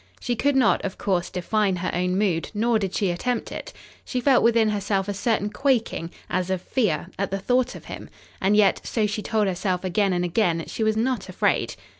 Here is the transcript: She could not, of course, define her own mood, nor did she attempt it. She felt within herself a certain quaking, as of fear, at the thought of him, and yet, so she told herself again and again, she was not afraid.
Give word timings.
She 0.19 0.35
could 0.35 0.55
not, 0.55 0.83
of 0.83 0.97
course, 0.97 1.29
define 1.29 1.75
her 1.75 1.91
own 1.93 2.17
mood, 2.17 2.49
nor 2.55 2.79
did 2.79 2.95
she 2.95 3.11
attempt 3.11 3.51
it. 3.51 3.71
She 4.03 4.19
felt 4.19 4.43
within 4.43 4.69
herself 4.69 5.07
a 5.07 5.13
certain 5.13 5.51
quaking, 5.51 6.09
as 6.27 6.49
of 6.49 6.59
fear, 6.63 7.09
at 7.19 7.29
the 7.29 7.37
thought 7.37 7.75
of 7.75 7.85
him, 7.85 8.09
and 8.41 8.57
yet, 8.57 8.81
so 8.83 9.05
she 9.05 9.21
told 9.21 9.45
herself 9.45 9.83
again 9.83 10.11
and 10.11 10.25
again, 10.25 10.63
she 10.65 10.83
was 10.83 10.97
not 10.97 11.29
afraid. 11.29 11.75